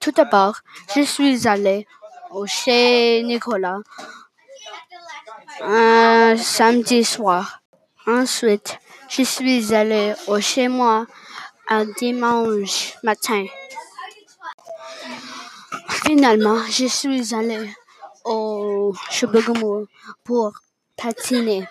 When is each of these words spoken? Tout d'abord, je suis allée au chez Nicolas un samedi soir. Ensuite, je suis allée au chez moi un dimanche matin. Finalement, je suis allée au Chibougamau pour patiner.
Tout 0.00 0.12
d'abord, 0.12 0.56
je 0.94 1.02
suis 1.02 1.48
allée 1.48 1.86
au 2.30 2.46
chez 2.46 3.22
Nicolas 3.24 3.78
un 5.60 6.36
samedi 6.36 7.04
soir. 7.04 7.62
Ensuite, 8.06 8.78
je 9.08 9.22
suis 9.22 9.74
allée 9.74 10.14
au 10.26 10.40
chez 10.40 10.68
moi 10.68 11.06
un 11.68 11.84
dimanche 11.84 12.94
matin. 13.02 13.44
Finalement, 16.04 16.58
je 16.70 16.86
suis 16.86 17.34
allée 17.34 17.70
au 18.24 18.94
Chibougamau 19.10 19.86
pour 20.24 20.52
patiner. 20.96 21.66